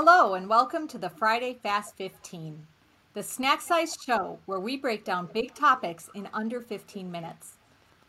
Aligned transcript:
Hello, 0.00 0.34
and 0.34 0.48
welcome 0.48 0.86
to 0.86 0.96
the 0.96 1.10
Friday 1.10 1.54
Fast 1.60 1.96
15, 1.96 2.68
the 3.14 3.22
snack 3.24 3.60
sized 3.60 4.00
show 4.00 4.38
where 4.46 4.60
we 4.60 4.76
break 4.76 5.04
down 5.04 5.28
big 5.32 5.56
topics 5.56 6.08
in 6.14 6.28
under 6.32 6.60
15 6.60 7.10
minutes. 7.10 7.56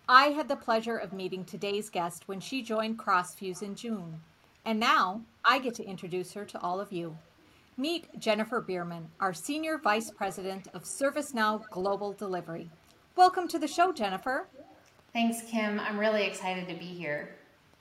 I 0.07 0.25
had 0.25 0.47
the 0.47 0.55
pleasure 0.55 0.97
of 0.97 1.13
meeting 1.13 1.44
today's 1.44 1.89
guest 1.89 2.28
when 2.28 2.41
she 2.41 2.62
joined 2.62 2.99
Crossfuze 2.99 3.63
in 3.63 3.74
June, 3.74 4.21
and 4.65 4.79
now 4.79 5.21
I 5.44 5.57
get 5.57 5.74
to 5.78 5.83
introduce 5.83 6.31
her 6.33 6.46
to 6.46 6.62
all 6.62 6.79
of 6.79 6.92
you. 6.92 7.17
Meet 7.75 8.19
Jennifer 8.19 8.62
Bierman, 8.62 9.10
our 9.19 9.33
Senior 9.33 9.79
Vice 9.79 10.12
President 10.12 10.67
of 10.76 10.83
ServiceNow 10.83 11.67
Global 11.71 12.13
Delivery. 12.13 12.69
Welcome 13.15 13.47
to 13.47 13.58
the 13.58 13.67
show, 13.67 13.92
Jennifer. 13.92 14.46
Thanks, 15.12 15.42
Kim. 15.49 15.79
I'm 15.79 15.97
really 15.97 16.26
excited 16.26 16.67
to 16.67 16.76
be 16.76 16.85
here. 16.85 17.31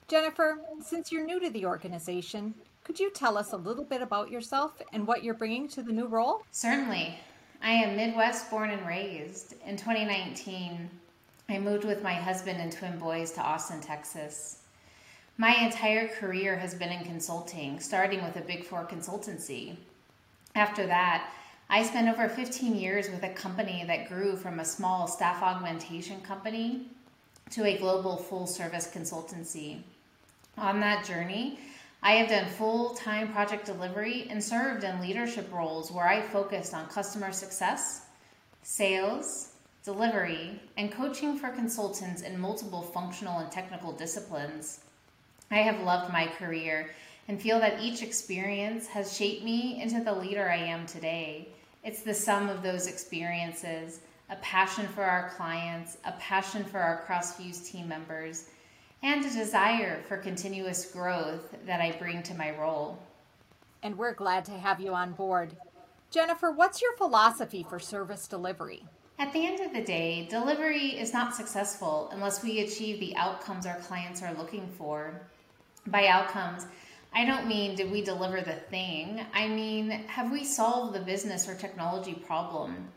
Jennifer, 0.08 0.58
since 0.82 1.12
you're 1.12 1.26
new 1.26 1.38
to 1.38 1.50
the 1.50 1.66
organization, 1.66 2.54
could 2.84 2.98
you 2.98 3.10
tell 3.10 3.36
us 3.36 3.52
a 3.52 3.56
little 3.56 3.84
bit 3.84 4.02
about 4.02 4.30
yourself 4.30 4.80
and 4.92 5.06
what 5.06 5.22
you're 5.22 5.34
bringing 5.34 5.68
to 5.68 5.82
the 5.82 5.92
new 5.92 6.06
role? 6.06 6.42
Certainly. 6.50 7.18
I 7.62 7.72
am 7.72 7.96
Midwest 7.96 8.50
born 8.50 8.70
and 8.70 8.86
raised. 8.86 9.54
In 9.66 9.76
2019, 9.76 10.88
I 11.48 11.58
moved 11.58 11.84
with 11.84 12.02
my 12.02 12.14
husband 12.14 12.60
and 12.60 12.70
twin 12.70 12.98
boys 12.98 13.32
to 13.32 13.40
Austin, 13.40 13.80
Texas. 13.80 14.60
My 15.36 15.54
entire 15.54 16.08
career 16.08 16.56
has 16.56 16.74
been 16.74 16.90
in 16.90 17.04
consulting, 17.04 17.78
starting 17.80 18.22
with 18.24 18.36
a 18.36 18.40
Big 18.40 18.64
Four 18.64 18.86
consultancy. 18.86 19.76
After 20.54 20.86
that, 20.86 21.30
I 21.70 21.82
spent 21.82 22.08
over 22.08 22.28
15 22.28 22.74
years 22.74 23.10
with 23.10 23.22
a 23.22 23.28
company 23.30 23.84
that 23.86 24.08
grew 24.08 24.36
from 24.36 24.60
a 24.60 24.64
small 24.64 25.06
staff 25.06 25.42
augmentation 25.42 26.20
company 26.22 26.86
to 27.50 27.64
a 27.64 27.76
global 27.78 28.16
full 28.16 28.46
service 28.46 28.90
consultancy. 28.92 29.80
On 30.56 30.80
that 30.80 31.04
journey, 31.04 31.58
I 32.02 32.12
have 32.12 32.28
done 32.28 32.46
full 32.46 32.90
time 32.90 33.32
project 33.32 33.66
delivery 33.66 34.26
and 34.30 34.42
served 34.42 34.84
in 34.84 35.00
leadership 35.00 35.52
roles 35.52 35.90
where 35.90 36.06
I 36.06 36.22
focused 36.22 36.72
on 36.72 36.86
customer 36.86 37.32
success, 37.32 38.06
sales, 38.62 39.52
delivery, 39.84 40.60
and 40.76 40.92
coaching 40.92 41.36
for 41.36 41.48
consultants 41.48 42.22
in 42.22 42.38
multiple 42.38 42.82
functional 42.82 43.38
and 43.40 43.50
technical 43.50 43.92
disciplines. 43.92 44.80
I 45.50 45.56
have 45.56 45.80
loved 45.80 46.12
my 46.12 46.26
career 46.26 46.90
and 47.26 47.40
feel 47.40 47.58
that 47.60 47.80
each 47.80 48.02
experience 48.02 48.86
has 48.86 49.16
shaped 49.16 49.44
me 49.44 49.82
into 49.82 50.02
the 50.02 50.12
leader 50.12 50.48
I 50.48 50.56
am 50.56 50.86
today. 50.86 51.48
It's 51.84 52.02
the 52.02 52.14
sum 52.14 52.48
of 52.48 52.62
those 52.62 52.86
experiences 52.86 54.00
a 54.30 54.36
passion 54.36 54.86
for 54.88 55.02
our 55.02 55.30
clients, 55.30 55.96
a 56.04 56.12
passion 56.12 56.62
for 56.62 56.78
our 56.78 57.02
Crossfuze 57.06 57.66
team 57.66 57.88
members, 57.88 58.50
and 59.02 59.24
a 59.24 59.30
desire 59.30 60.02
for 60.08 60.16
continuous 60.16 60.90
growth 60.90 61.54
that 61.66 61.80
I 61.80 61.92
bring 61.92 62.22
to 62.24 62.34
my 62.34 62.50
role. 62.56 62.98
And 63.82 63.96
we're 63.96 64.14
glad 64.14 64.44
to 64.46 64.52
have 64.52 64.80
you 64.80 64.92
on 64.94 65.12
board. 65.12 65.56
Jennifer, 66.10 66.50
what's 66.50 66.82
your 66.82 66.96
philosophy 66.96 67.64
for 67.68 67.78
service 67.78 68.26
delivery? 68.26 68.84
At 69.18 69.32
the 69.32 69.46
end 69.46 69.60
of 69.60 69.72
the 69.72 69.82
day, 69.82 70.26
delivery 70.30 70.98
is 70.98 71.12
not 71.12 71.34
successful 71.34 72.08
unless 72.12 72.42
we 72.42 72.60
achieve 72.60 73.00
the 73.00 73.16
outcomes 73.16 73.66
our 73.66 73.78
clients 73.80 74.22
are 74.22 74.34
looking 74.34 74.68
for. 74.78 75.20
By 75.86 76.06
outcomes, 76.06 76.66
I 77.14 77.24
don't 77.24 77.46
mean 77.46 77.74
did 77.74 77.90
we 77.90 78.02
deliver 78.02 78.40
the 78.40 78.52
thing, 78.52 79.24
I 79.32 79.48
mean 79.48 79.90
have 79.90 80.30
we 80.30 80.44
solved 80.44 80.94
the 80.94 81.00
business 81.00 81.48
or 81.48 81.54
technology 81.54 82.14
problem 82.14 82.88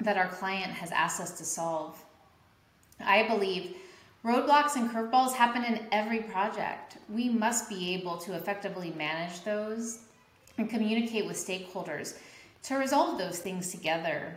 that 0.00 0.16
our 0.16 0.28
client 0.28 0.72
has 0.72 0.90
asked 0.92 1.20
us 1.20 1.36
to 1.38 1.44
solve. 1.44 2.02
I 3.00 3.26
believe 3.26 3.76
Roadblocks 4.24 4.76
and 4.76 4.90
curveballs 4.90 5.34
happen 5.34 5.64
in 5.64 5.86
every 5.92 6.20
project. 6.20 6.96
We 7.08 7.28
must 7.28 7.68
be 7.68 7.94
able 7.94 8.16
to 8.18 8.34
effectively 8.34 8.92
manage 8.96 9.42
those 9.44 10.00
and 10.58 10.68
communicate 10.68 11.26
with 11.26 11.36
stakeholders 11.36 12.16
to 12.64 12.76
resolve 12.76 13.18
those 13.18 13.38
things 13.38 13.70
together 13.70 14.36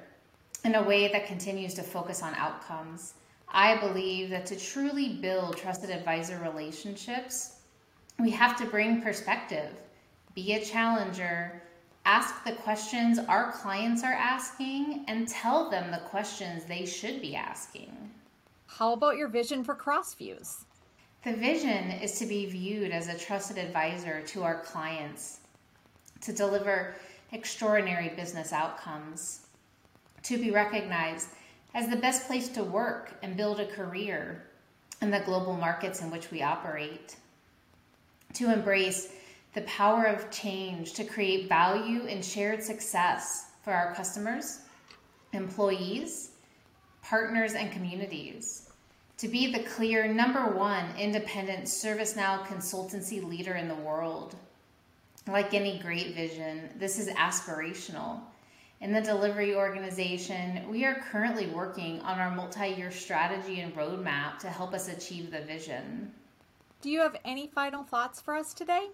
in 0.64 0.76
a 0.76 0.84
way 0.84 1.08
that 1.12 1.26
continues 1.26 1.74
to 1.76 1.84
focus 1.84 2.22
on 2.22 2.36
outcomes. 2.36 3.14
I 3.48 3.78
believe 3.78 4.30
that 4.30 4.46
to 4.48 4.60
truly 4.60 5.14
build 5.14 5.58
trusted 5.58 5.90
advisor 5.90 6.38
relationships, 6.38 7.56
we 8.20 8.30
have 8.32 8.58
to 8.58 8.66
bring 8.66 9.02
perspective, 9.02 9.72
be 10.36 10.54
a 10.54 10.64
challenger, 10.64 11.64
ask 12.06 12.44
the 12.44 12.52
questions 12.52 13.18
our 13.18 13.52
clients 13.54 14.04
are 14.04 14.14
asking, 14.14 15.06
and 15.08 15.28
tell 15.28 15.70
them 15.70 15.90
the 15.90 15.98
questions 16.10 16.66
they 16.66 16.86
should 16.86 17.22
be 17.22 17.36
asking. 17.36 17.92
How 18.78 18.94
about 18.94 19.18
your 19.18 19.28
vision 19.28 19.64
for 19.64 19.76
Crossfuze? 19.76 20.64
The 21.26 21.34
vision 21.34 21.92
is 21.92 22.18
to 22.20 22.26
be 22.26 22.46
viewed 22.46 22.92
as 22.92 23.10
a 23.10 23.18
trusted 23.18 23.58
advisor 23.58 24.22
to 24.22 24.44
our 24.44 24.62
clients, 24.62 25.40
to 26.22 26.32
deliver 26.32 26.96
extraordinary 27.34 28.10
business 28.10 28.54
outcomes, 28.54 29.42
to 30.24 30.38
be 30.38 30.52
recognized 30.52 31.30
as 31.74 31.90
the 31.90 31.98
best 31.98 32.28
place 32.28 32.48
to 32.50 32.64
work 32.64 33.12
and 33.22 33.36
build 33.36 33.60
a 33.60 33.66
career 33.66 34.46
in 35.02 35.12
the 35.12 35.20
global 35.22 35.56
markets 35.56 36.02
in 36.02 36.10
which 36.10 36.32
we 36.32 36.42
operate, 36.42 37.18
to 38.34 38.54
embrace 38.54 39.12
the 39.56 39.62
power 39.62 40.06
of 40.06 40.32
change 40.32 40.94
to 40.94 41.04
create 41.04 41.50
value 41.50 42.06
and 42.08 42.24
shared 42.24 42.64
success 42.64 43.48
for 43.64 43.74
our 43.74 43.94
customers, 43.94 44.60
employees, 45.34 46.32
partners, 47.02 47.54
and 47.54 47.72
communities 47.72 48.70
to 49.20 49.28
be 49.28 49.52
the 49.52 49.64
clear 49.64 50.08
number 50.08 50.48
one 50.48 50.86
independent 50.98 51.66
ServiceNow 51.66 52.46
consultancy 52.46 53.22
leader 53.22 53.56
in 53.56 53.68
the 53.68 53.76
world. 53.76 54.36
Like 55.28 55.54
any 55.54 55.78
great 55.80 56.16
vision, 56.16 56.70
this 56.80 56.98
is 56.98 57.10
aspirational. 57.10 58.22
In 58.80 58.94
the 58.94 59.02
delivery 59.02 59.54
organization, 59.54 60.70
we 60.70 60.86
are 60.86 61.04
currently 61.12 61.48
working 61.48 62.00
on 62.02 62.18
our 62.18 62.32
multi 62.32 62.70
year 62.70 62.92
strategy 62.92 63.60
and 63.60 63.76
roadmap 63.76 64.40
to 64.40 64.48
help 64.48 64.74
us 64.74 64.88
achieve 64.88 65.32
the 65.32 65.42
vision. 65.42 66.14
Do 66.82 66.90
you 66.90 67.02
have 67.02 67.18
any 67.26 67.48
final 67.48 67.84
thoughts 67.84 68.22
for 68.22 68.36
us 68.36 68.54
today? 68.54 68.88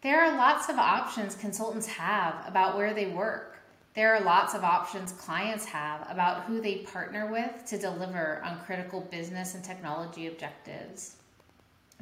There 0.00 0.24
are 0.24 0.34
lots 0.34 0.70
of 0.70 0.78
options 0.78 1.34
consultants 1.34 1.86
have 1.88 2.42
about 2.46 2.74
where 2.78 2.94
they 2.94 3.06
work. 3.06 3.57
There 3.98 4.14
are 4.14 4.20
lots 4.20 4.54
of 4.54 4.62
options 4.62 5.10
clients 5.10 5.64
have 5.64 6.08
about 6.08 6.44
who 6.44 6.60
they 6.60 6.76
partner 6.76 7.32
with 7.32 7.64
to 7.64 7.76
deliver 7.76 8.40
on 8.44 8.60
critical 8.60 9.00
business 9.00 9.56
and 9.56 9.64
technology 9.64 10.28
objectives. 10.28 11.16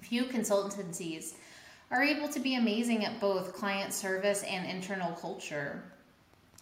Few 0.02 0.24
consultancies 0.24 1.36
are 1.90 2.02
able 2.02 2.28
to 2.28 2.38
be 2.38 2.56
amazing 2.56 3.06
at 3.06 3.18
both 3.18 3.54
client 3.54 3.94
service 3.94 4.42
and 4.42 4.68
internal 4.68 5.12
culture. 5.12 5.84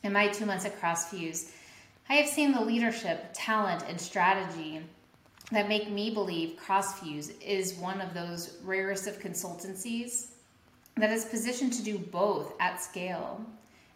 In 0.05 0.13
my 0.13 0.29
two 0.29 0.47
months 0.47 0.67
at 0.67 0.81
Crossfuze, 0.81 1.51
I 2.09 2.15
have 2.15 2.29
seen 2.29 2.53
the 2.53 2.61
leadership, 2.61 3.31
talent, 3.35 3.83
and 3.89 4.01
strategy 4.01 4.83
that 5.51 5.69
make 5.69 5.91
me 5.91 6.11
believe 6.11 6.61
Crossfuze 6.65 7.33
is 7.43 7.75
one 7.75 8.01
of 8.01 8.15
those 8.15 8.59
rarest 8.63 9.09
of 9.09 9.19
consultancies 9.19 10.29
that 10.97 11.11
is 11.11 11.25
positioned 11.25 11.73
to 11.73 11.83
do 11.83 11.99
both 11.99 12.55
at 12.61 12.81
scale. 12.81 13.45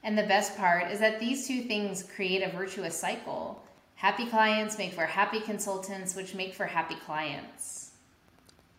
And 0.02 0.16
the 0.16 0.22
best 0.22 0.56
part 0.56 0.90
is 0.90 1.00
that 1.00 1.20
these 1.20 1.46
two 1.46 1.62
things 1.62 2.02
create 2.02 2.42
a 2.42 2.56
virtuous 2.56 2.98
cycle. 2.98 3.62
Happy 3.96 4.26
clients 4.26 4.78
make 4.78 4.92
for 4.92 5.06
happy 5.06 5.40
consultants, 5.40 6.14
which 6.14 6.34
make 6.34 6.54
for 6.54 6.66
happy 6.66 6.94
clients. 6.94 7.92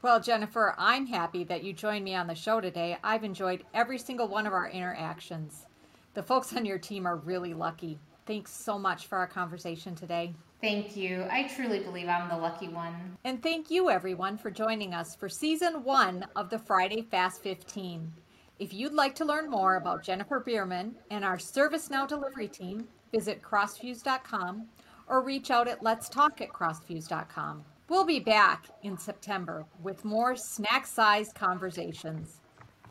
Well, 0.02 0.22
Jennifer, 0.22 0.74
I'm 0.78 1.08
happy 1.08 1.44
that 1.44 1.64
you 1.64 1.74
joined 1.74 2.06
me 2.06 2.16
on 2.16 2.28
the 2.28 2.36
show 2.36 2.62
today. 2.62 2.98
I've 3.04 3.26
enjoyed 3.26 3.66
every 3.74 3.98
single 3.98 4.30
one 4.30 4.48
of 4.48 4.54
our 4.54 4.70
interactions. 4.70 5.66
The 6.14 6.24
folks 6.24 6.56
on 6.56 6.66
your 6.66 6.78
team 6.78 7.06
are 7.06 7.18
really 7.18 7.54
lucky. 7.54 8.00
Thanks 8.26 8.54
so 8.54 8.80
much 8.80 9.08
for 9.08 9.18
our 9.18 9.28
conversation 9.28 9.96
today. 9.96 10.34
Thank 10.62 10.96
you. 10.96 11.26
I 11.30 11.50
truly 11.54 11.80
believe 11.80 12.08
I'm 12.08 12.30
the 12.30 12.38
lucky 12.38 12.70
one. 12.70 13.18
And 13.24 13.44
thank 13.44 13.70
you, 13.70 13.90
everyone, 13.90 14.38
for 14.38 14.52
joining 14.52 14.94
us 14.94 15.16
for 15.16 15.28
season 15.28 15.84
one 15.84 16.26
of 16.36 16.50
the 16.50 16.60
Friday 16.60 17.02
Fast 17.02 17.42
15. 17.42 18.14
If 18.60 18.74
you'd 18.74 18.94
like 18.94 19.16
to 19.16 19.26
learn 19.26 19.50
more 19.50 19.78
about 19.78 20.04
Jennifer 20.04 20.42
Bierman 20.42 20.96
and 21.12 21.24
our 21.24 21.38
ServiceNow 21.38 22.08
delivery 22.08 22.50
team, 22.50 22.88
visit 23.10 23.42
crossfuze.com 23.42 24.68
or 25.08 25.24
reach 25.24 25.50
out 25.50 25.70
at 25.70 25.82
let's 25.82 26.10
talk 26.10 26.42
at 26.42 26.50
crossfuze.com. 26.50 27.64
We'll 27.88 28.06
be 28.06 28.20
back 28.20 28.66
in 28.84 28.98
September 28.98 29.66
with 29.82 30.04
more 30.04 30.36
snack 30.36 30.86
sized 30.86 31.36
conversations. 31.36 32.42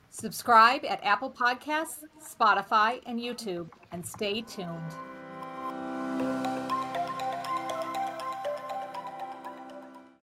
Subscribe 0.09 0.87
at 0.87 1.05
Apple 1.05 1.31
Podcasts, 1.31 2.03
Spotify, 2.19 3.01
and 3.07 3.21
YouTube, 3.21 3.69
and 3.93 4.05
stay 4.05 4.41
tuned. 4.41 5.18